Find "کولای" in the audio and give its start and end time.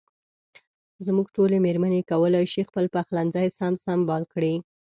2.11-2.45